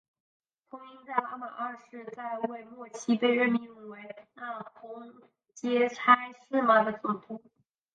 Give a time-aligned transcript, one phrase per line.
[0.67, 5.21] 通因在拉玛二世在位末期被任命为那空
[5.61, 7.39] 叻差是玛的总督。